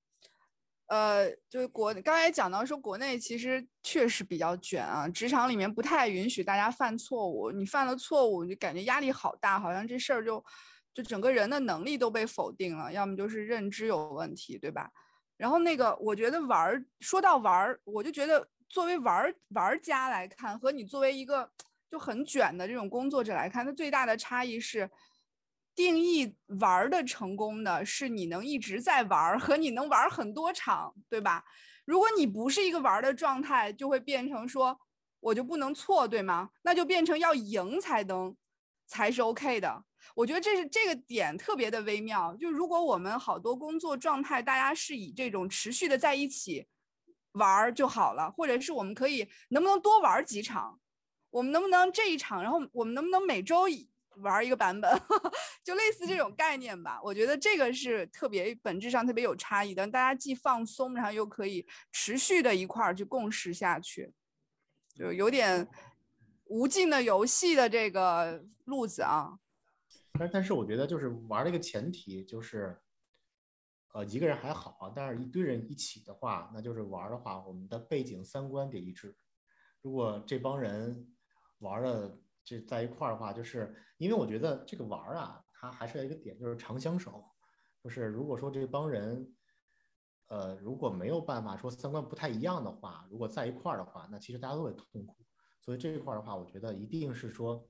[0.87, 10.43] 呃，就是国刚才讲到说国内其实确实比较卷啊，职场里面不太允许大家犯错误，你犯了错误，你就感觉压力好大，好像这事儿就
[10.95, 14.91] 就整个人的能力都被否定了，要么就是认知有问题，对吧？
[15.37, 21.51] 然后那个，我觉得玩儿，说到玩儿，我就觉得作为玩儿玩家来看，和你作为一个
[21.91, 24.91] 就很卷的这种工作者来看，它最大的差异是。
[25.79, 31.45] 定义玩儿的成功的是你能一直在玩儿和你能玩儿很多场，对吧？
[31.85, 34.77] 如果你不是一个玩儿的状态，就会变成说
[35.21, 36.51] 我就不能错，对吗？
[36.63, 38.37] 那就变成要赢才能
[38.89, 39.85] 才是 OK 的。
[40.17, 42.35] 我觉得这是这个点特别的微妙。
[42.35, 46.67] 就如果我们好多工作状态，大家是以这种持续的在一起
[47.35, 50.81] 玩儿就好了，或者是我们可以能不能多玩几场？
[51.31, 53.69] 我们能不能这一场，然后我们能不能每周
[54.21, 54.91] 玩一个版本，
[55.65, 57.01] 就类似这种概念吧。
[57.03, 64.13] 我觉得这个是特别本质上特别有差异的，大家既放松，然后又可以持续的一块儿去共识下去，
[64.95, 65.69] 就有点
[66.45, 69.39] 无尽的游戏的这个路子啊。
[70.19, 72.77] 但但是我觉得就是玩的一个前提就是，
[73.93, 79.17] 呃，一个人还好啊，但是一堆人一起的话，那就是玩的话，我们的背景三观得一致。
[79.81, 81.07] 如果这帮人
[81.59, 82.19] 玩的
[82.49, 87.23] 这在一块儿的话，就是因为我觉得这个玩儿啊，它还是有一个点，就是长相守。
[87.85, 89.31] 就是如果说这帮人，
[90.29, 95.15] 呃，如果没有办法说三观不太一样的话，如果在一块儿的话，那其实大家都会痛苦。
[95.61, 97.69] 所以这一块儿的话，我觉得一定是说，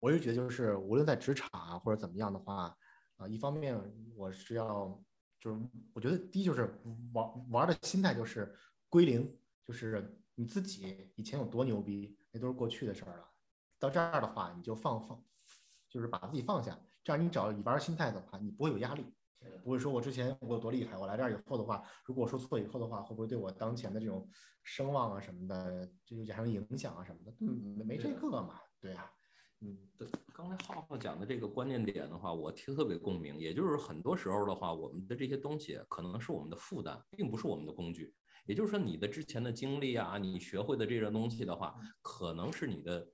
[0.00, 2.76] 我是觉得就是无论在职场啊或者怎么样的话，
[3.18, 3.80] 啊、一方面
[4.16, 5.00] 我是要
[5.38, 5.60] 就是
[5.92, 6.76] 我觉得第一就是
[7.12, 8.52] 玩玩的心态就是
[8.88, 9.32] 归零，
[9.64, 13.28] 就是你自己以前有多牛逼，那都是过去的事儿了。
[13.78, 15.22] 到这儿的话，你就放放，
[15.88, 19.04] 就是把自己放下，这样你找你玩心态的话，你不会有压力，
[19.62, 24.28] 不会说我之前我有多厉害，我来这儿以后的话，如果我说错以后的话，会不会对我当前的这种
[24.62, 27.34] 声望啊什么的，这就产生影响啊什么的？
[27.40, 29.10] 嗯，没没这个嘛，对呀、
[29.60, 33.38] 嗯，对，刚才浩浩讲的这个关键点的话，我听特别共鸣。
[33.38, 38.14] 也就是很多时候的话，我们的这些东西可能是我们的负担，并不是我们的工具。
[38.46, 43.06] 也就是说，你的之前的经历啊，你学会的这些东西的话，可能是你的呃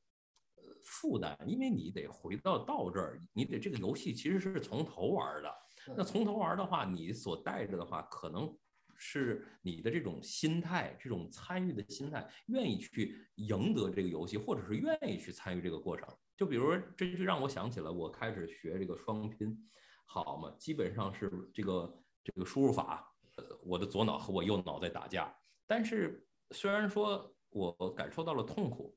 [0.93, 5.55] 负担，因为你得回到到这儿，你得这个游戏其实是从头玩的。
[5.97, 8.55] 那从头玩的话，你所带着的话，可能
[8.97, 16.07] 是你的这种心态，这种参与的心态，愿意去赢得这个游戏，或者是愿意去参与这个过程。
[16.37, 19.57] 就比如说，这就让我想起了我开始学这个双拼，
[20.05, 25.35] 好嘛，基本上是这个这个输入法，呃，我的左脑和我右脑在打架。
[25.67, 28.95] 但是虽然说我感受到了痛苦，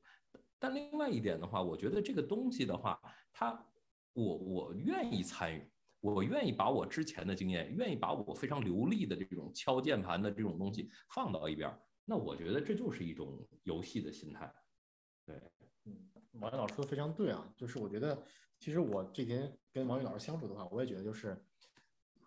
[0.58, 3.00] 但另外一点的话，我觉得这个东西的话，
[3.32, 3.66] 它
[4.12, 5.70] 我我愿意参与。
[6.00, 14.54] 我愿意把我之前的经验，愿意把我非常流利的这种敲键盘的这种东西放到一边，那我觉得这就是一种游戏的心态。
[15.24, 15.40] 对，
[15.84, 18.22] 嗯，王宇老师说的非常对啊，就是我觉得
[18.60, 21.36] 其实我这几天跟王宇老师相处的话，我也觉得就是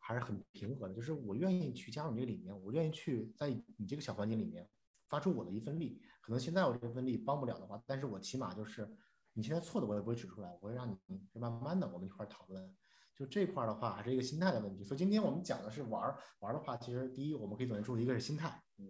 [0.02, 4.68] 还是很平和的，就是我愿意去加入你这个理念，我愿意去在你这个小环境里面
[5.08, 6.02] 发出我的一份力。
[6.30, 8.88] 可能现在我这份力帮不了的话，但是我起码就是
[9.34, 10.96] 你现在错的我也不会指出来，我会让你
[11.34, 12.76] 慢慢的我们一块儿讨论。
[13.16, 14.84] 就这块儿的话，还是一个心态的问题。
[14.84, 18.86] 所以今天我们讲的是玩儿，玩儿的话，其实第一我们可以总结出一个是心态，嗯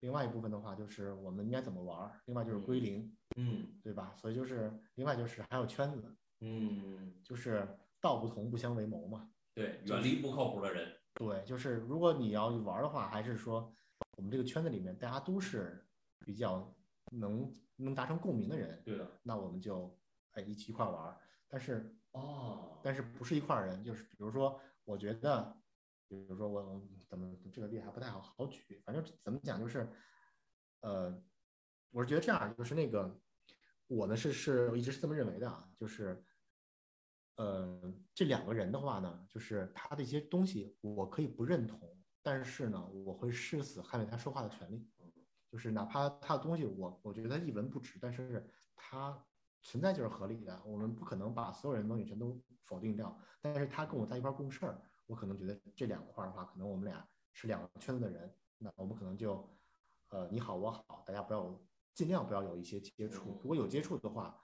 [0.00, 4.14] 另外一部分的话就是我们应该怎么玩儿，另外就是归零，嗯对吧？
[4.16, 7.66] 所以就是另外就是还有圈子，嗯，就是
[8.00, 9.28] 道不同不相为谋嘛。
[9.52, 10.88] 对，远离不靠谱的人。
[11.14, 13.72] 对，就是如果你要玩的话，还是说
[14.16, 15.84] 我们这个圈子里面大家都是
[16.24, 16.74] 比较
[17.18, 19.20] 能能达成共鸣的人，对的。
[19.22, 19.98] 那我们就
[20.32, 21.20] 哎一起一块玩儿。
[21.48, 25.56] 但是哦，但是不是一块儿人，就是比如说，我觉得，
[26.08, 29.88] 比如说我我怎么这个例还不太好好举，反正怎么讲就是，
[30.80, 31.22] 呃，
[31.90, 33.20] 我是觉得这样，就是那个
[33.86, 36.24] 我呢是是我一直是这么认为的啊，就是，
[37.36, 44.88] 呃，这两个人的话呢，就是他的一些东西我可以不认同，但是呢，我会誓死捍卫他说话的权利，
[45.54, 49.16] 就是哪怕他的东西我我觉得他一文不值，但是他
[49.62, 53.16] 存在就是合理的，我们不可能把所有人的东西全都否定掉。
[53.40, 59.48] 但是他跟我在一块儿共事儿，我可能觉得这两块儿的话，可能我们俩是两个圈子的人，那我们可能就，
[60.08, 61.56] 呃，你好我好，大家不要
[61.92, 63.38] 尽量不要有一些接触。
[63.40, 64.36] 如果有接触的话，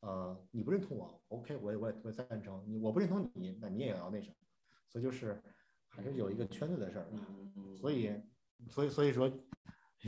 [0.00, 4.34] 呃，你不认同我，OK，我也我也我也赞成你，我不认同你，那你也要那什么。
[4.88, 5.40] 所以就是
[5.86, 7.06] 还是有一个圈子的事儿。
[7.76, 8.20] 所以，
[8.68, 9.30] 所以所以说，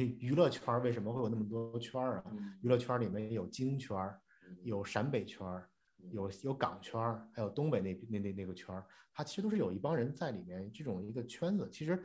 [0.07, 2.33] 娱乐圈为什么会有那么多圈儿啊？
[2.63, 4.21] 娱乐圈里面有京圈儿，
[4.63, 5.71] 有陕北圈儿，
[6.11, 11.69] 有有港圈儿，还有东北那那那那个圈儿，它其实都是有一帮人在里面这种一个圈子。
[11.71, 12.03] 其实，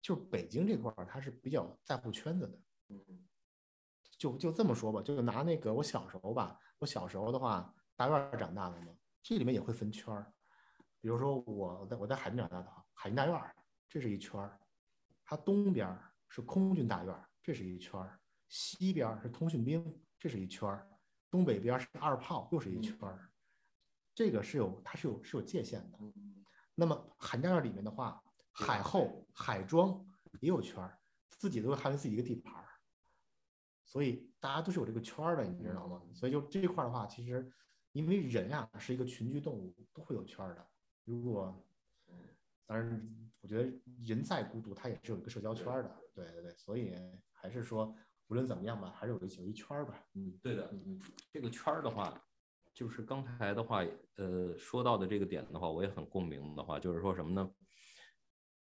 [0.00, 2.58] 就北京这块儿，它是比较在乎圈子的。
[4.18, 10.32] 就就这么说吧，就拿那个我小时候吧，我小时候的话，大院儿长大的嘛，这里面也会分圈儿。
[11.00, 13.54] 比如说我在我在海淀长大的话，海淀大院儿
[13.88, 14.60] 这是一圈儿，
[15.24, 18.18] 它东边儿是空军大院儿，这是一圈儿，
[18.48, 20.88] 西边儿是通讯兵，这是一圈儿，
[21.30, 23.30] 东北边是二炮，又是一圈儿。
[24.14, 25.98] 这个是有它是有是有界限的。
[26.74, 28.18] 那么海淀大院里面的话，
[28.50, 30.02] 海后、海庄
[30.40, 32.66] 也有圈儿，自己都是他们自己一个地盘儿。
[33.84, 36.00] 所以大家都是有这个圈儿的，你知道吗？
[36.14, 37.46] 所以就这一块儿的话，其实
[37.92, 40.66] 因为人呀、是一个群居动物，都会有圈儿的。
[41.04, 41.62] 如果
[42.72, 43.06] 当然，
[43.42, 43.70] 我觉得
[44.02, 46.00] 人再孤独，他也是有一个社交圈的。
[46.14, 46.94] 对对对，所以
[47.30, 47.94] 还是说，
[48.28, 50.02] 无论怎么样吧，还是有一有一圈吧。
[50.14, 50.98] 嗯，对的，嗯
[51.30, 52.18] 这个圈的话，
[52.72, 53.84] 就是刚才的话，
[54.16, 57.54] 呃，说到的这个点的话，我也很共鸣的话，就是说什么呢？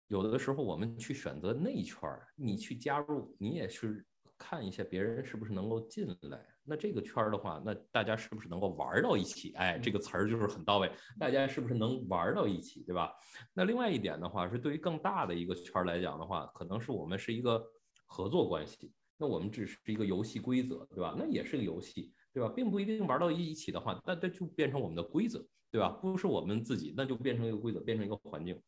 [0.07, 4.07] 有的时候我们去选择内圈，你去加入，你也是
[4.39, 6.43] 看一下别人是不是能够进来。
[6.63, 9.51] 那这个圈儿的话，那大家是不是能够玩到一起？
[9.53, 13.13] 哎，这个词儿就是很到位，大家是不是能玩到一起，对吧？
[13.53, 17.63] 那另外一点的话，是对于更大的一个圈儿来讲的话，可能是我们是一个
[18.05, 18.91] 合作关系。
[19.17, 21.13] 那我们只是一个游戏规则，对吧？
[21.17, 22.47] 那也是个游戏，对吧？
[22.55, 25.89] 并不一定玩到一起的话，那这就变成我们的规则，对吧？
[25.89, 28.61] 不是我们自己，那就变成一个规则，变成一个环境。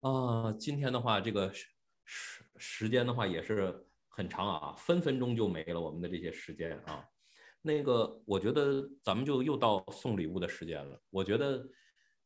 [0.00, 1.66] 啊，今天的话，这个时
[2.04, 3.86] 时时间的话也是
[4.18, 7.04] 很长啊，分分钟就没了我们的这些时间啊。
[7.62, 11.00] 那个，我觉得咱们就又到送礼物的时间了。
[11.10, 11.64] 我觉得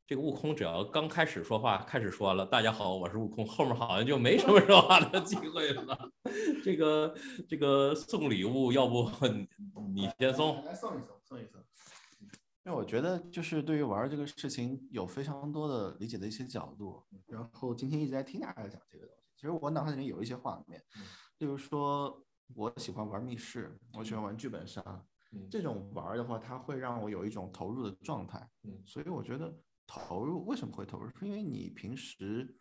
[0.06, 6.10] 这个悟空只要刚开始说话，开始说了“大家好，我是悟空”，后面好像就没什么说话的机会了。
[6.64, 7.14] 这个
[7.46, 9.10] 这个送礼物，要不
[9.94, 10.64] 你先送？
[10.64, 11.60] 来送一送，送一送。
[12.64, 20.82] 因为我觉得就是对于玩这个事情有非常多的理解的一些角度，然后今天一直在听大家讲这个东西，其实我脑海里面有一些画面，
[21.42, 22.24] 例如说
[22.54, 24.80] 我喜欢玩密室，我喜欢玩剧本杀，
[25.32, 25.48] 嗯。
[25.50, 28.80] 这种玩的话，它会让我有一种投入的状态，嗯。
[28.86, 29.52] 所以我觉得
[29.84, 32.56] 投入为什么会投入，是因为你平时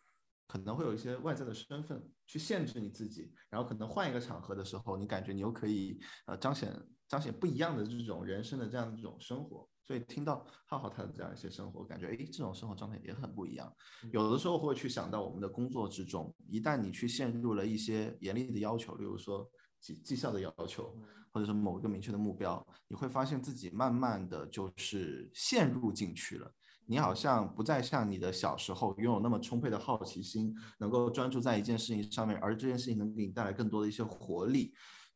[0.48, 6.74] 可能会有一些外在的身份去限制你自己，然后可能换一个场合的时候，你感觉你又可以呃彰显
[7.06, 9.68] 彰显不一样的这种人生的这样的这种生活。
[9.92, 13.70] 所以听到浩浩他的这样一些生活，感觉诶，这种生活状态也很不一样。
[14.10, 19.46] 有的时候会去想到我们的工作之中，一旦你去陷入了一些严厉的要求，例如说
[19.80, 20.98] 绩绩效的要求，
[21.30, 26.50] 或者是某一个明确的目标，你会发现自己慢慢的就是陷入进去了。
[26.86, 34.72] 你好像不再像你的小时候拥有那么充沛的好奇心，能够专注在一件事情上面，而这件事情能给你带来更多的一些活力。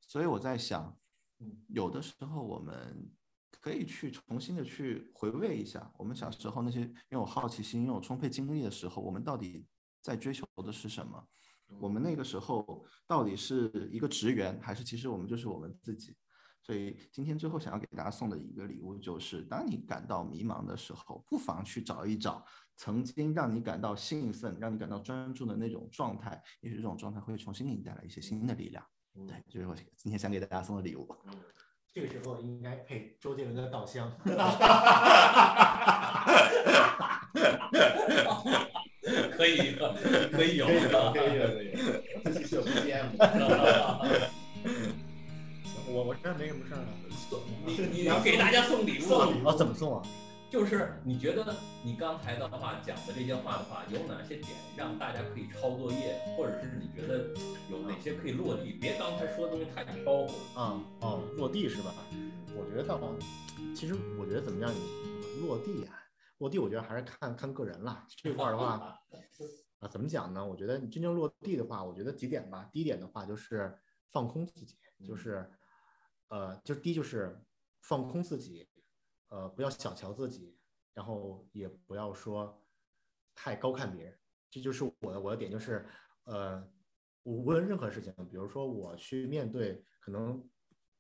[0.07, 0.95] 所以我在想，
[1.69, 3.11] 有的时候我们
[3.67, 9.67] 可以去重新的去回味一下，我们小时候那些拥有好奇心、拥有充沛精力的时候，我们到底
[10.01, 11.21] 在追求的是什么？
[11.81, 16.17] 我们那个时候到底是一个职员，还是其实我们就是我们自己？
[16.63, 28.87] 所以今天最后想要给大家送的一个礼物，就是当你感到迷茫的时候，不妨去找一找曾经让你感到兴奋、让你感到专注的那种状态，也许这种状态会重新给你带来一些新的力量。
[29.27, 31.09] 对，就是我今天想给大家送的礼物。
[31.97, 34.13] 这个时候应该配周杰伦的《稻香》。
[39.35, 39.75] 可以，
[40.31, 40.77] 可以有，可以有，
[41.15, 41.79] 可以有，可以的。
[42.25, 43.07] 这是 BGM。
[45.89, 46.85] 我我这儿没什么事儿了。
[47.65, 49.15] 你你要给大家送礼物，
[49.49, 50.03] 啊，怎么送啊？
[50.49, 57.29] 就是你觉得你刚才的话讲的这些话的话，有哪些点让大家可以抄作业，或者是你觉得
[57.69, 58.73] 有哪些可以落地？
[58.81, 61.93] 别刚才说的东西太飘忽啊哦，落地是吧？
[62.55, 64.73] 我觉得，其实我觉得怎么样？
[64.73, 65.99] 你落地啊，
[66.39, 68.07] 落地，我觉得还是看看个人了。
[68.17, 68.99] 这块的话，
[69.81, 70.47] 啊，怎么讲呢？
[70.47, 72.69] 我觉得你真正落地的话，我觉得几点吧。
[72.73, 73.77] 第一点的话就是
[74.11, 74.77] 放空自己，
[75.07, 75.51] 就是
[76.29, 77.45] 呃，就第一就是
[77.83, 78.67] 放空自己。
[79.29, 80.57] 呃，不要小瞧自己，
[80.95, 82.65] 然后也不要说
[83.35, 84.19] 太高看别人，
[84.51, 85.85] 这就是我的我的点，就是
[86.25, 86.67] 呃，
[87.25, 90.41] 无论任何事情，比如说我去面对可能，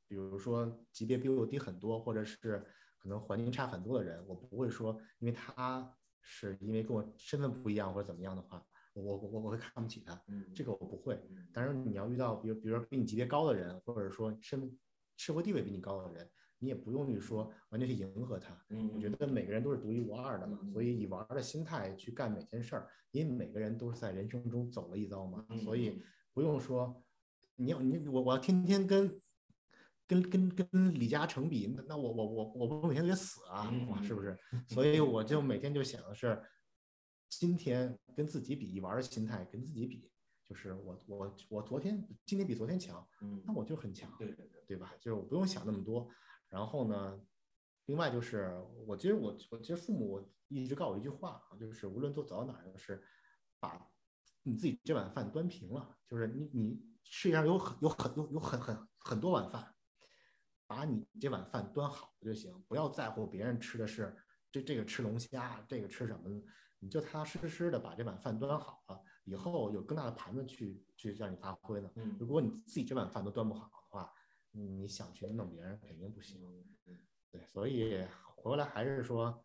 [0.09, 2.64] 比如说级别比我低很多，或者是
[2.99, 10.20] 可能环境差很多的人，我不会说因为他是因为跟我身份不一样或者怎么样的话，我我我我会看不起他，
[10.55, 11.20] 这个我不会。
[11.53, 14.77] 但是你要遇到比如比如说比你级别高的人，或者说身
[15.16, 16.29] 社会地位比你高的人。
[16.59, 26.02] 你也不用去说完全去迎合他，嗯，我觉得每个人都是独一无二的嘛，所以以玩的心态去干每件事儿，因为每个人都是在人生中走了一遭嘛，所以
[26.32, 27.02] 不用说
[27.57, 29.20] 你要你我我要天天跟
[30.07, 33.70] 跟跟跟李嘉诚比，那那我我我我不每天得死啊，
[34.02, 34.38] 是不是？
[34.68, 36.42] 所以我就每天就想的是，
[37.28, 40.11] 今天跟自己比，以玩的心态跟自己比，
[40.42, 44.94] 就是我我我昨天今天比昨天强，嗯，那我就很强，对对对，对吧？
[45.00, 46.09] 就是我不用想那么多。
[46.49, 47.20] 然后呢，
[47.86, 53.03] 另外就是，我其实我我其实父母一直告我一句话啊，就是无论都走到哪儿，就是
[53.59, 53.84] 把
[54.42, 55.97] 你自己这碗饭端平了。
[56.09, 59.74] 就是你你世界上有很有很多有很很很多碗饭，
[60.66, 64.16] 把你这碗饭端好就行，不要在乎别人吃的是
[64.53, 66.30] 这这个吃龙虾，这个吃什么，
[66.78, 71.90] 你就踏踏实实的把这碗饭端好了，以后有更大的盘子去去让你发挥呢。
[72.18, 73.70] 如果你自己这碗饭都端不好
[74.59, 76.40] 你想去弄别人肯定不行，
[77.30, 78.02] 对，所以
[78.34, 79.38] 回来还是说，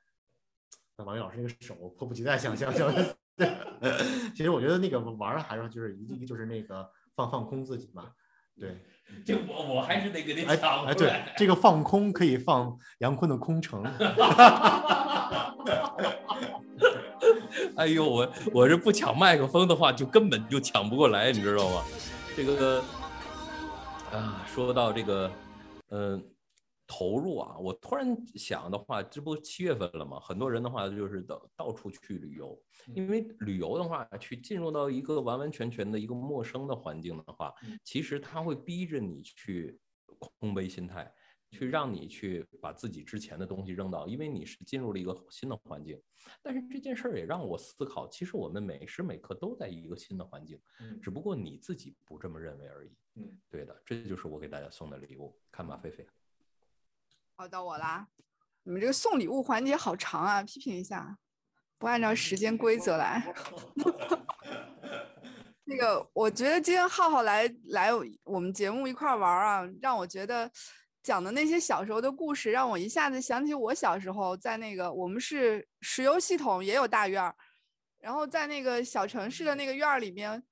[0.95, 2.89] 那王宇老师那个手迫不及待想想想，
[4.34, 8.14] 其实我觉得那个玩儿还是就是一个就是那个放放空自己嘛，
[8.57, 8.78] 对，
[9.26, 13.84] 就我我还是得给你讲，哎对，这个放空可以放杨坤的空城，
[17.76, 21.84] 哎呦我我是不抢麦克风的话就根本就抢不过来，你知道吗？
[22.34, 22.82] 这个。
[24.12, 25.32] 啊，说到这个，
[25.88, 26.22] 嗯，
[26.86, 30.20] 投入啊，我突然想的话，这不七月份了嘛？
[30.20, 32.62] 很多人的话就是到到处去旅游，
[32.93, 37.53] 因为旅游的话，去进入到一个完完全全的一个陌生的环境的话，
[37.86, 39.80] 其实他会逼着你去
[40.20, 41.09] 空杯心态。
[41.52, 46.02] 去让你去把自己之前的东西扔到，因为你是进入了一个新的环境。
[46.41, 50.60] 但是这件事儿也让我思考，其实我们每时每刻都在一个新的环境，
[51.02, 52.91] 只不过你自己不这么认为而已。
[53.16, 55.38] 嗯，对的，这就是我给大家送的礼物。
[55.52, 56.08] 看吧，菲菲。
[57.36, 58.08] 好，到我啦。
[58.64, 61.18] 你们这个送礼物环节好长啊，批评一下，
[61.78, 63.34] 不按照时间规则来。
[65.66, 67.89] 那个，我觉得今天浩浩来来
[68.24, 70.49] 我们节目一块玩啊，让我觉得。
[71.04, 77.36] 讲的那些小时候的故事，让我一下子想起我小时候在那个我们是石油系统也有大院儿，
[77.99, 80.43] 然后在那个小城市的那个院儿里面，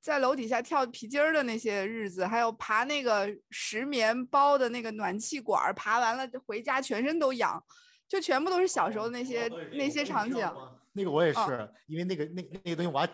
[0.00, 7.62] 在楼底下跳皮筋儿的那些日子，还有爬那个石棉包的那个暖气管儿，爬完了回家全身都痒，
[8.06, 10.46] 就全部都是小时候那些那些场景。
[10.92, 13.08] 那个我也是，因为那个那那个东西我还。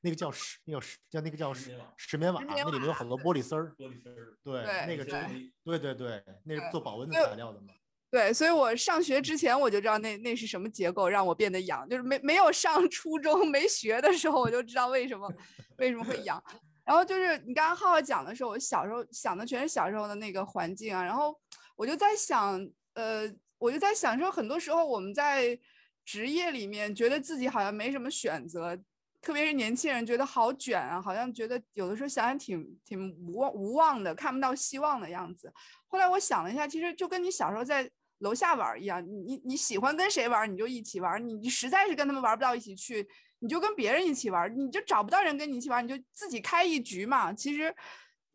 [0.00, 3.74] 那个叫石，那叫石，叫那个叫石石棉瓦，那里面有很多玻璃丝儿。
[3.78, 4.36] 玻璃丝儿。
[4.44, 7.68] 对，那个真，对对对，那是做保温的材料的嘛。
[8.08, 15.30] 对，所以我上学之前我就知道那那是什么结构，让我变得痒，就是没没有上初中没学的时候我就知道为什么
[15.78, 16.42] 为什么会痒。
[16.84, 21.36] 然后就是你刚刚浩浩讲的时候，我小时候想的全是小时候的那个环境啊，然后
[21.74, 23.28] 我就在想，呃，
[23.58, 25.58] 我就在想说，很多时候我们在
[26.04, 28.78] 职业里面觉得自己好像没什么选择。
[29.26, 35.52] 特别是年轻人觉得好卷啊，好像觉得有的时候想想挺挺无望无望的，看不到希望的样子。
[35.88, 43.04] 后来我想了一下，其实就跟你小时候在楼下玩一样，你你喜欢跟谁玩你就一起玩，你你实在是跟他们玩不到一起去，
[43.40, 47.32] 你就跟别人一起玩，你就找不到人跟你一起玩，你就自己开一局嘛。
[47.32, 47.74] 其实，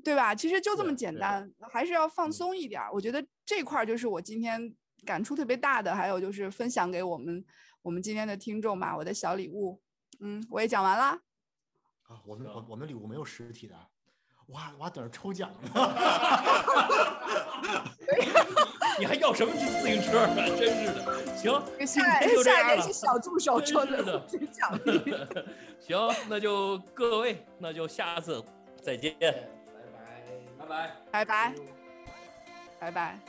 [0.03, 0.35] 对吧？
[0.35, 2.81] 其实就这么简单，还是要放松一点。
[2.91, 4.75] 我觉得这块儿就是我今天
[5.05, 7.45] 感触特别大的，还有就是分享给我们
[7.81, 9.81] 我们今天的听众嘛，我的小礼物。
[10.21, 11.03] 嗯，我也讲完了。
[12.07, 13.75] 啊，我们我我们礼物没有实体的，
[14.45, 15.69] 我还我还等着抽奖呢。
[18.99, 20.35] 你还要什么自行车啊？
[20.35, 21.35] 真是的。
[21.35, 24.19] 行，下下一个是小助手抽的
[24.51, 25.01] 奖 励。
[25.79, 25.97] 行，
[26.29, 28.43] 那就各位，那就下次
[28.83, 29.15] 再见。
[30.59, 31.55] 拜拜，拜拜，
[32.79, 33.19] 拜拜，拜拜。